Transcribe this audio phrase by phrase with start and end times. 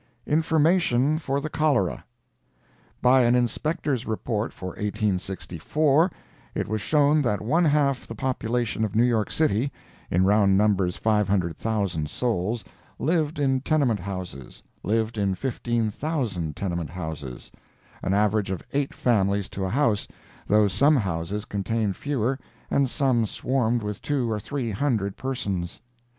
[0.25, 2.03] INFORMATION FOR THE CHOLERA
[3.03, 6.11] By an Inspector's report for 1864,
[6.55, 12.09] it was shown that one half the population of New York city—in round numbers 500,000
[12.09, 20.07] souls—lived in tenement houses—lived in 15,000 tenement houses—an average of eight families to a house,
[20.47, 22.39] though some houses contained fewer
[22.71, 25.79] and some swarmed with two or three hundred persons.